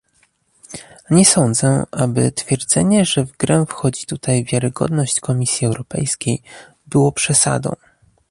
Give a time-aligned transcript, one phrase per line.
[1.09, 6.41] Nie sądzę, aby twierdzenie, że w grę wchodzi tutaj wiarygodność Komisji Europejskiej,
[6.87, 7.73] było przesadą